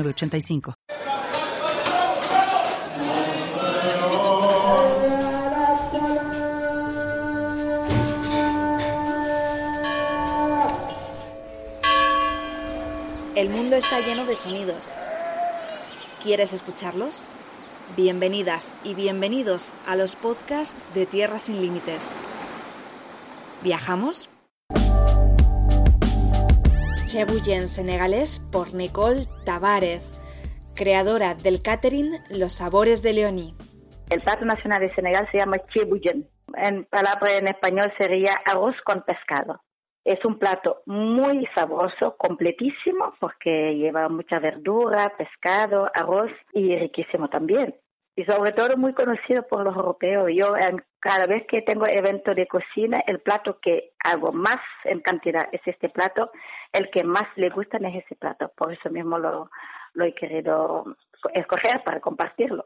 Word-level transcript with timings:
85 0.00 0.74
El 13.34 13.48
mundo 13.48 13.76
está 13.76 14.00
lleno 14.00 14.24
de 14.24 14.36
sonidos. 14.36 14.92
¿Quieres 16.22 16.52
escucharlos? 16.52 17.24
Bienvenidas 17.96 18.72
y 18.84 18.94
bienvenidos 18.94 19.72
a 19.86 19.96
los 19.96 20.16
podcasts 20.16 20.76
de 20.94 21.06
Tierra 21.06 21.38
sin 21.38 21.60
Límites. 21.60 22.12
¿Viajamos? 23.62 24.31
Chebuyen 27.12 27.68
senegalés 27.68 28.38
por 28.50 28.72
Nicole 28.72 29.26
Tavares, 29.44 30.00
creadora 30.74 31.34
del 31.34 31.60
catering 31.60 32.12
Los 32.30 32.54
Sabores 32.54 33.02
de 33.02 33.12
Leoní. 33.12 33.54
El 34.08 34.22
plato 34.22 34.46
nacional 34.46 34.80
de 34.80 34.88
Senegal 34.88 35.28
se 35.30 35.36
llama 35.36 35.58
chebuyen. 35.74 36.26
En 36.56 36.86
palabra 36.86 37.36
en 37.36 37.48
español 37.48 37.92
sería 37.98 38.40
arroz 38.46 38.76
con 38.86 39.02
pescado. 39.02 39.60
Es 40.06 40.24
un 40.24 40.38
plato 40.38 40.80
muy 40.86 41.46
sabroso, 41.54 42.16
completísimo, 42.16 43.12
porque 43.20 43.74
lleva 43.76 44.08
mucha 44.08 44.38
verdura, 44.38 45.12
pescado, 45.18 45.90
arroz 45.92 46.30
y 46.54 46.74
riquísimo 46.76 47.28
también 47.28 47.74
y 48.14 48.24
sobre 48.24 48.52
todo 48.52 48.76
muy 48.76 48.92
conocido 48.92 49.46
por 49.46 49.64
los 49.64 49.74
europeos. 49.74 50.30
Yo 50.34 50.54
cada 51.00 51.26
vez 51.26 51.44
que 51.48 51.62
tengo 51.62 51.86
evento 51.86 52.34
de 52.34 52.46
cocina, 52.46 53.00
el 53.06 53.20
plato 53.20 53.58
que 53.60 53.92
hago 54.04 54.32
más 54.32 54.60
en 54.84 55.00
cantidad 55.00 55.48
es 55.52 55.60
este 55.64 55.88
plato, 55.88 56.30
el 56.72 56.90
que 56.90 57.04
más 57.04 57.26
le 57.36 57.48
gusta 57.48 57.78
es 57.78 58.04
ese 58.04 58.14
plato, 58.16 58.52
por 58.56 58.72
eso 58.72 58.90
mismo 58.90 59.18
lo, 59.18 59.50
lo 59.94 60.04
he 60.04 60.14
querido 60.14 60.96
escoger 61.34 61.82
para 61.84 62.00
compartirlo. 62.00 62.64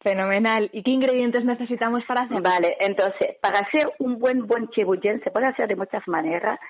Fenomenal. 0.00 0.68
¿Y 0.72 0.82
qué 0.82 0.90
ingredientes 0.90 1.44
necesitamos 1.44 2.04
para 2.04 2.22
hacerlo? 2.22 2.42
Vale, 2.42 2.76
entonces, 2.80 3.36
para 3.40 3.60
hacer 3.60 3.90
un 3.98 4.18
buen 4.18 4.46
buen 4.46 4.68
chibuyen 4.68 5.22
se 5.22 5.30
puede 5.30 5.46
hacer 5.46 5.66
de 5.66 5.76
muchas 5.76 6.06
maneras 6.06 6.60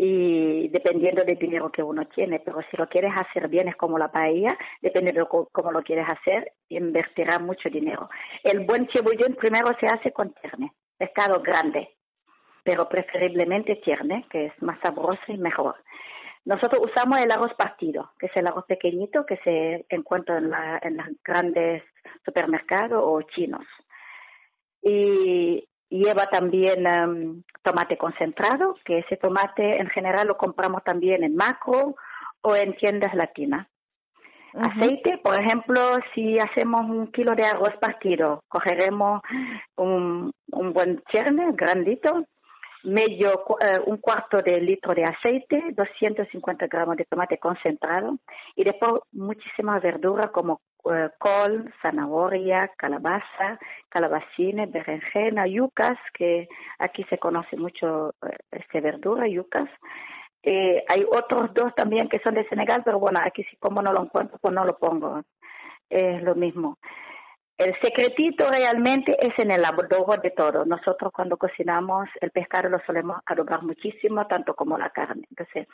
y 0.00 0.68
dependiendo 0.68 1.24
del 1.24 1.36
dinero 1.36 1.72
que 1.72 1.82
uno 1.82 2.06
tiene, 2.06 2.38
pero 2.38 2.60
si 2.70 2.76
lo 2.76 2.88
quieres 2.88 3.10
hacer 3.16 3.48
bien 3.48 3.66
es 3.66 3.74
como 3.74 3.98
la 3.98 4.12
paella, 4.12 4.56
dependiendo 4.80 5.22
de 5.22 5.46
cómo 5.50 5.72
lo 5.72 5.82
quieres 5.82 6.06
hacer, 6.08 6.52
invertirá 6.68 7.40
mucho 7.40 7.68
dinero. 7.68 8.08
El 8.44 8.64
buen 8.64 8.86
chibullón 8.86 9.34
primero 9.34 9.76
se 9.80 9.88
hace 9.88 10.12
con 10.12 10.32
tierne, 10.34 10.72
pescado 10.96 11.42
grande, 11.42 11.96
pero 12.62 12.88
preferiblemente 12.88 13.74
tierne, 13.84 14.24
que 14.30 14.46
es 14.46 14.62
más 14.62 14.78
sabroso 14.80 15.20
y 15.26 15.36
mejor. 15.36 15.74
Nosotros 16.44 16.86
usamos 16.92 17.18
el 17.18 17.32
arroz 17.32 17.54
partido, 17.54 18.12
que 18.20 18.26
es 18.26 18.36
el 18.36 18.46
arroz 18.46 18.66
pequeñito 18.66 19.26
que 19.26 19.38
se 19.38 19.84
encuentra 19.88 20.38
en, 20.38 20.50
la, 20.50 20.78
en 20.80 20.96
los 20.96 21.08
grandes 21.24 21.82
supermercados 22.24 23.02
o 23.04 23.20
chinos. 23.22 23.66
Y 24.80 25.68
Lleva 25.90 26.26
también 26.26 26.86
em, 26.86 27.42
tomate 27.62 27.96
concentrado, 27.96 28.74
que 28.84 28.98
ese 28.98 29.16
tomate 29.16 29.80
en 29.80 29.88
general 29.88 30.28
lo 30.28 30.36
compramos 30.36 30.84
también 30.84 31.24
en 31.24 31.34
macro 31.34 31.96
o 32.42 32.56
en 32.56 32.76
tiendas 32.76 33.14
latinas. 33.14 33.66
Aceite, 34.54 35.18
por 35.18 35.38
ejemplo, 35.38 35.98
si 36.14 36.38
hacemos 36.38 36.80
un 36.80 37.12
kilo 37.12 37.34
de 37.34 37.44
arroz 37.44 37.76
partido, 37.80 38.42
cogeremos 38.48 39.20
un, 39.76 40.32
un 40.52 40.72
buen 40.72 41.02
cherne 41.12 41.52
grandito, 41.52 42.24
medio, 42.84 43.44
eh, 43.60 43.78
un 43.86 43.98
cuarto 43.98 44.40
de 44.42 44.60
litro 44.60 44.94
de 44.94 45.04
aceite, 45.04 45.62
250 45.76 46.66
gramos 46.66 46.96
de 46.96 47.04
tomate 47.04 47.38
concentrado 47.38 48.18
y 48.56 48.64
después 48.64 48.92
muchísimas 49.12 49.82
verduras 49.82 50.30
como 50.30 50.60
eh, 50.92 51.10
col, 51.18 51.72
zanahoria, 51.82 52.70
calabaza, 52.76 53.58
calabacines, 53.88 54.70
berenjena, 54.70 55.46
yucas, 55.46 55.98
que 56.14 56.48
aquí 56.78 57.04
se 57.04 57.18
conoce 57.18 57.56
mucho 57.56 58.14
eh, 58.26 58.36
este 58.50 58.80
verdura, 58.80 59.28
yucas. 59.28 59.68
Eh, 60.42 60.84
hay 60.88 61.04
otros 61.04 61.52
dos 61.54 61.74
también 61.74 62.08
que 62.08 62.20
son 62.20 62.34
de 62.34 62.48
Senegal, 62.48 62.82
pero 62.84 62.98
bueno, 62.98 63.20
aquí 63.22 63.44
si 63.44 63.56
como 63.56 63.82
no 63.82 63.92
lo 63.92 64.02
encuentro, 64.02 64.38
pues 64.40 64.54
no 64.54 64.64
lo 64.64 64.78
pongo. 64.78 65.22
Es 65.90 66.22
lo 66.22 66.34
mismo. 66.34 66.78
El 67.58 67.74
secretito 67.80 68.48
realmente 68.48 69.16
es 69.20 69.36
en 69.38 69.50
el 69.50 69.64
adobo 69.64 70.16
de 70.16 70.30
todo. 70.30 70.64
Nosotros 70.64 71.10
cuando 71.12 71.36
cocinamos 71.36 72.08
el 72.20 72.30
pescado 72.30 72.68
lo 72.68 72.78
solemos 72.86 73.18
adobar 73.26 73.64
muchísimo, 73.64 74.26
tanto 74.28 74.54
como 74.54 74.78
la 74.78 74.90
carne. 74.90 75.26
Entonces, 75.28 75.66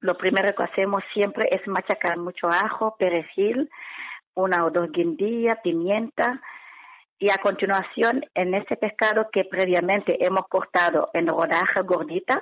lo 0.00 0.16
primero 0.16 0.54
que 0.54 0.62
hacemos 0.62 1.02
siempre 1.12 1.48
es 1.50 1.66
machacar 1.66 2.18
mucho 2.18 2.48
ajo, 2.48 2.96
perejil, 2.96 3.68
una 4.34 4.64
o 4.64 4.70
dos 4.70 4.90
guindillas, 4.90 5.58
pimienta 5.62 6.40
y 7.18 7.30
a 7.30 7.38
continuación 7.38 8.24
en 8.34 8.54
ese 8.54 8.76
pescado 8.76 9.28
que 9.30 9.44
previamente 9.44 10.24
hemos 10.24 10.48
cortado 10.48 11.10
en 11.14 11.28
rodajas 11.28 11.86
gorditas, 11.86 12.40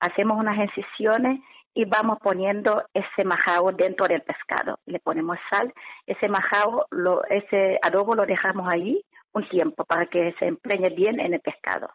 hacemos 0.00 0.38
unas 0.38 0.56
incisiones 0.56 1.40
y 1.74 1.84
vamos 1.84 2.18
poniendo 2.18 2.82
ese 2.94 3.26
majao 3.26 3.72
dentro 3.72 4.06
del 4.06 4.22
pescado. 4.22 4.78
Le 4.86 5.00
ponemos 5.00 5.36
sal, 5.50 5.72
ese 6.06 6.28
majao, 6.28 6.86
lo, 6.90 7.24
ese 7.24 7.78
adobo 7.82 8.14
lo 8.14 8.24
dejamos 8.24 8.72
ahí 8.72 9.04
un 9.34 9.48
tiempo 9.48 9.84
para 9.84 10.06
que 10.06 10.34
se 10.38 10.46
empreñe 10.46 10.90
bien 10.90 11.20
en 11.20 11.34
el 11.34 11.40
pescado. 11.40 11.90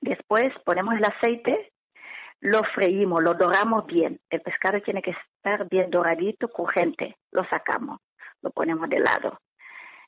Después 0.00 0.52
ponemos 0.64 0.94
el 0.94 1.04
aceite, 1.04 1.70
lo 2.40 2.62
freímos, 2.74 3.22
lo 3.22 3.34
doramos 3.34 3.86
bien. 3.86 4.20
El 4.30 4.40
pescado 4.40 4.80
tiene 4.80 5.02
que 5.02 5.10
estar 5.10 5.68
bien 5.68 5.90
doradito, 5.90 6.48
crujiente. 6.48 7.16
Lo 7.30 7.44
sacamos 7.44 8.00
lo 8.42 8.50
ponemos 8.50 8.88
de 8.88 9.00
lado. 9.00 9.40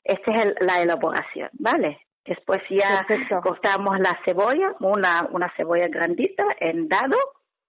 Esta 0.03 0.31
es 0.31 0.53
la 0.59 0.81
elaboración, 0.81 1.49
¿vale? 1.53 1.99
Después 2.25 2.61
ya 2.69 3.05
cortamos 3.41 3.99
la 3.99 4.17
cebolla, 4.23 4.75
una, 4.79 5.27
una 5.31 5.51
cebolla 5.55 5.87
grandita 5.87 6.45
en 6.59 6.87
dado, 6.87 7.17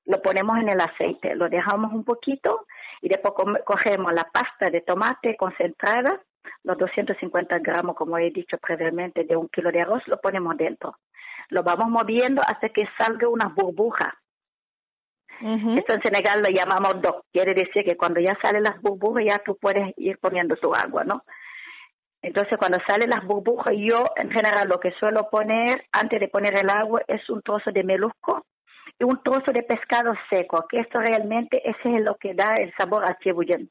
lo 0.06 0.20
ponemos 0.22 0.58
en 0.58 0.69
el 0.69 0.80
aceite, 0.80 1.34
lo 1.34 1.48
dejamos 1.48 1.92
un 1.92 2.04
poquito 2.04 2.66
y 3.00 3.08
después 3.08 3.34
cogemos 3.64 4.12
la 4.12 4.24
pasta 4.24 4.70
de 4.70 4.82
tomate 4.82 5.36
concentrada, 5.36 6.20
los 6.62 6.78
250 6.78 7.58
gramos, 7.58 7.97
como 7.97 8.19
he 8.19 8.30
dicho 8.30 8.58
previamente, 8.58 9.24
de 9.24 9.36
un 9.36 9.48
kilo 9.48 9.72
de 9.72 9.80
arroz, 9.80 10.03
lo 10.06 10.20
ponemos 10.20 10.56
dentro. 10.56 10.98
Lo 11.48 11.62
vamos 11.62 11.88
moviendo 11.88 12.42
hasta 12.47 12.69
que 12.69 12.88
salga 12.97 13.28
una 13.28 13.48
burbuja. 13.48 14.14
Esto 15.41 15.95
en 15.95 16.03
Senegal 16.03 16.43
lo 16.43 16.49
llamamos 16.49 17.03
doc, 17.03 17.25
quiere 17.33 17.55
decir 17.55 17.84
que 17.84 17.97
cuando 17.97 18.21
ya 18.21 18.37
salen 18.41 18.62
las 18.62 18.81
burbujas 18.81 19.25
ya 19.27 19.39
tú 19.45 19.56
puedes 19.61 19.93
ir 19.97 20.19
poniendo 20.19 20.56
tu 20.56 20.75
agua, 20.75 21.05
¿no? 21.05 21.22
Entonces 22.22 22.56
cuando 22.56 22.78
salen 22.87 23.11
las 23.11 23.25
burbujas, 23.25 23.75
yo 23.77 24.05
en 24.17 24.31
general 24.31 24.69
lo 24.69 24.81
que 24.81 24.93
suelo 24.93 25.28
poner 25.31 25.84
antes 25.93 26.19
de 26.21 26.28
poner 26.28 26.59
el 26.59 26.71
agua 26.71 27.03
es 27.06 27.28
un 27.28 27.43
trozo 27.43 27.71
de 27.71 27.84
melusco 27.84 28.47
y 28.99 29.05
un 29.05 29.22
trozo 29.22 29.53
de 29.53 29.62
pescado 29.62 30.15
seco, 30.31 30.67
que 30.69 30.81
esto 30.81 31.00
realmente 31.00 31.61
ese 31.69 31.97
es 31.97 32.03
lo 32.03 32.16
que 32.16 32.33
da 32.33 32.55
el 32.55 32.72
sabor 32.77 33.05
al 33.05 33.19
chibuyen. 33.19 33.71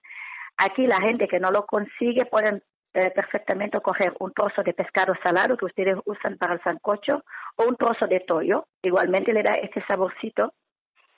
Aquí 0.57 0.85
la 0.85 0.97
gente 0.97 1.28
que 1.28 1.39
no 1.39 1.50
lo 1.50 1.66
consigue 1.66 2.25
pueden 2.25 2.62
eh, 2.94 3.09
perfectamente 3.09 3.81
coger 3.81 4.13
un 4.19 4.31
trozo 4.33 4.62
de 4.62 4.74
pescado 4.74 5.16
salado 5.24 5.57
que 5.57 5.66
ustedes 5.66 5.98
usan 6.06 6.38
para 6.38 6.54
el 6.54 6.62
sancocho 6.62 7.24
o 7.56 7.66
un 7.68 7.75
trozo 7.75 8.06
de 8.06 8.19
toyo, 8.19 8.68
igualmente 8.83 9.33
le 9.33 9.42
da 9.42 9.54
este 9.54 9.83
saborcito 9.88 10.54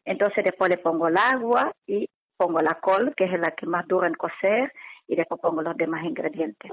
entonces 0.06 0.44
después 0.44 0.70
le 0.70 0.78
pongo 0.78 1.08
el 1.08 1.18
agua 1.18 1.74
y 1.88 2.08
pongo 2.38 2.62
la 2.62 2.76
col, 2.76 3.14
que 3.16 3.26
es 3.26 3.40
la 3.40 3.52
que 3.52 3.66
más 3.66 3.88
dura 3.88 4.08
en 4.08 4.14
cocer, 4.14 4.72
y 5.08 5.16
después 5.16 5.42
pongo 5.42 5.62
los 5.62 5.76
demás 5.76 6.04
ingredientes. 6.04 6.72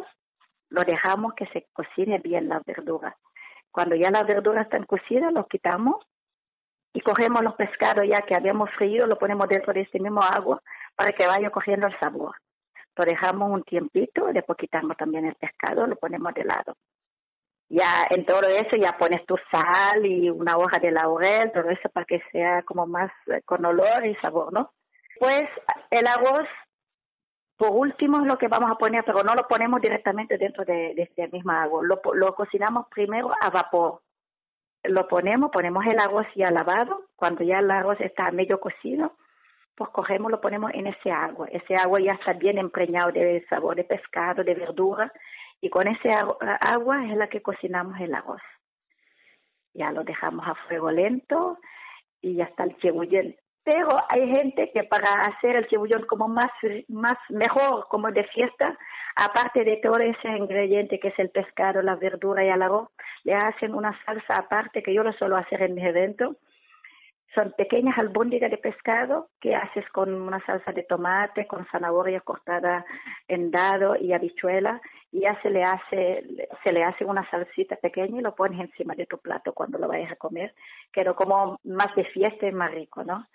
Lo 0.69 0.85
dejamos 0.85 1.35
que 1.35 1.47
se 1.47 1.67
cocine 1.73 2.19
bien 2.19 2.49
la 2.49 2.61
verdura. 2.65 3.17
Cuando 3.71 3.95
ya 3.95 4.11
las 4.11 4.27
verduras 4.27 4.67
están 4.67 4.85
cocidas, 4.85 5.33
los 5.33 5.47
quitamos 5.47 5.97
y 6.93 7.01
cogemos 7.01 7.43
los 7.43 7.55
pescados 7.55 8.05
ya 8.07 8.23
que 8.23 8.35
habíamos 8.35 8.71
freído, 8.71 9.07
lo 9.07 9.19
ponemos 9.19 9.49
dentro 9.49 9.73
de 9.73 9.81
este 9.83 9.99
mismo 9.99 10.23
agua 10.23 10.63
para 10.95 11.13
que 11.13 11.27
vaya 11.27 11.51
cogiendo 11.51 11.87
el 11.87 11.99
sabor. 11.99 12.37
Lo 12.95 13.05
dejamos 13.05 13.51
un 13.51 13.63
tiempito, 13.63 14.27
después 14.33 14.59
quitamos 14.59 14.97
también 14.99 15.25
el 15.25 15.35
pescado, 15.37 15.87
lo 15.87 15.97
ponemos 15.97 16.35
de 16.35 16.45
lado 16.45 16.77
ya 17.73 18.07
en 18.11 18.27
todo 18.27 18.47
eso 18.49 18.77
ya 18.77 18.99
pones 18.99 19.25
tu 19.25 19.35
sal 19.51 20.05
y 20.05 20.29
una 20.29 20.59
hoja 20.59 20.79
de 20.79 20.91
laurel, 20.91 21.51
todo 21.53 21.71
eso 21.71 21.89
para 21.89 22.05
que 22.05 22.21
sea 22.31 22.63
como 22.65 22.87
más 22.87 23.11
eh, 23.29 23.41
con 23.47 23.65
olor 23.65 24.05
y 24.05 24.15
sabor, 24.17 24.53
¿no? 24.53 24.73
Pues 25.19 25.49
el 25.91 26.07
arroz 26.07 26.47
por 27.57 27.71
último 27.71 28.21
es 28.21 28.27
lo 28.27 28.37
que 28.37 28.49
vamos 28.49 28.71
a 28.71 28.75
poner, 28.75 29.03
pero 29.05 29.23
no 29.23 29.35
lo 29.35 29.49
ponemos 29.49 29.81
directamente 29.81 30.37
dentro 30.37 30.67
de, 30.67 30.95
de 30.95 31.03
este 31.03 31.29
mismo 31.29 31.53
agua. 31.53 31.83
Lo, 31.83 32.03
lo 32.13 32.35
cocinamos 32.35 32.89
primero 32.89 33.31
a 33.41 33.49
vapor. 33.49 34.03
Lo 34.85 35.09
ponemos, 35.09 35.51
ponemos 35.51 35.87
el 35.87 35.99
arroz 35.99 36.27
ya 36.35 36.51
lavado. 36.51 37.07
Cuando 37.17 37.43
ya 37.43 37.61
el 37.61 37.71
arroz 37.71 37.99
está 38.01 38.31
medio 38.33 38.61
cocido, 38.61 39.17
pues 39.77 39.89
cogemos, 39.91 40.31
lo 40.31 40.43
ponemos 40.43 40.73
en 40.75 40.89
ese 40.89 41.11
agua. 41.11 41.47
Ese 41.51 41.75
agua 41.77 42.01
ya 42.01 42.13
está 42.13 42.35
bien 42.35 42.59
empreñado 42.59 43.13
de 43.13 43.47
sabor 43.49 43.77
de 43.77 43.85
pescado, 43.85 44.45
de 44.45 44.55
verdura, 44.55 45.11
y 45.63 45.71
con 45.71 45.87
ese 45.87 46.13
agua 46.13 47.07
es 47.07 47.17
la 47.17 47.29
que 47.29 47.41
cocinamos 47.41 47.99
el 48.01 48.15
arroz. 48.15 48.43
Ya 49.73 49.93
lo 49.93 50.03
dejamos 50.03 50.47
a 50.47 50.57
fuego 50.67 50.91
lento 50.91 51.57
y 52.21 52.35
ya 52.35 52.45
está 52.45 52.65
el 52.65 52.77
chebullén. 52.79 53.37
Pero 53.63 53.91
hay 54.09 54.29
gente 54.29 54.73
que 54.75 54.83
para 54.83 55.27
hacer 55.27 55.57
el 55.57 55.69
cebullón 55.71 56.05
como 56.07 56.27
más, 56.27 56.51
más 56.89 57.17
mejor, 57.29 57.87
como 57.89 58.11
de 58.11 58.25
fiesta, 58.25 58.77
aparte 59.15 59.63
de 59.63 59.77
todo 59.77 59.99
ese 59.99 60.37
ingrediente 60.37 60.99
que 60.99 61.09
es 61.09 61.19
el 61.21 61.31
pescado, 61.31 61.81
la 61.81 61.95
verdura 61.95 62.45
y 62.45 62.49
el 62.49 62.61
arroz, 62.61 62.89
le 63.23 63.35
hacen 63.35 63.73
una 63.73 63.97
salsa 64.05 64.35
aparte 64.35 64.83
que 64.83 64.93
yo 64.93 65.05
lo 65.05 65.13
suelo 65.13 65.37
hacer 65.37 65.63
en 65.63 65.75
mis 65.75 65.85
eventos, 65.85 66.37
son 67.35 67.53
pequeñas 67.53 67.97
albóndigas 67.99 68.51
de 68.51 68.59
pescado 68.59 69.29
que 69.41 69.55
haces 69.55 69.89
con 69.91 70.13
una 70.13 70.45
salsa 70.45 70.73
de 70.73 70.83
tomate, 70.83 71.47
con 71.47 71.67
zanahoria 71.71 72.21
cortada 72.21 72.85
en 73.27 73.51
dado 73.51 73.97
y 73.97 74.13
habichuela 74.13 74.81
y 75.11 75.21
ya 75.21 75.41
se 75.43 75.51
le 75.51 75.63
hace 75.63 76.25
se 76.63 76.73
le 76.73 76.85
hace 76.85 77.05
una 77.05 77.29
salsita 77.31 77.77
pequeña 77.77 78.19
y 78.19 78.23
lo 78.23 78.35
pones 78.35 78.61
encima 78.61 78.95
de 78.95 79.07
tu 79.07 79.19
plato 79.19 79.53
cuando 79.53 79.79
lo 79.79 79.89
vayas 79.89 80.13
a 80.13 80.17
comer, 80.17 80.55
que 80.93 81.05
como 81.15 81.59
más 81.65 81.95
de 81.95 82.05
fiesta 82.05 82.47
y 82.47 82.53
más 82.53 82.71
rico, 82.73 83.03
¿no? 83.05 83.27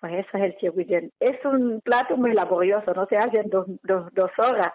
Pues 0.00 0.26
eso 0.26 0.36
es 0.38 0.44
el 0.44 0.56
chebuyen. 0.58 1.12
Es 1.20 1.42
un 1.44 1.80
plato 1.80 2.16
muy 2.16 2.32
laborioso, 2.32 2.92
no 2.94 3.06
se 3.06 3.16
hace 3.16 3.38
en 3.38 3.48
dos, 3.48 3.66
dos, 3.82 4.12
dos 4.12 4.30
horas, 4.38 4.72